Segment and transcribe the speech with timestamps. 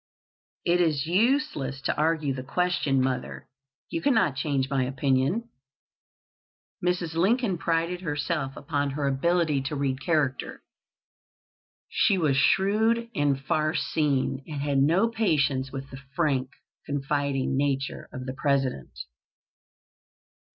[0.65, 3.47] "It is useless to argue the question, mother.
[3.91, 5.49] You cannot change my opinion."
[6.83, 7.13] Mrs.
[7.13, 10.63] Lincoln prided herself upon her ability to read character.
[11.87, 16.49] She was shrewd and far seeing, and had no patience with the frank,
[16.87, 18.97] confiding nature of the President.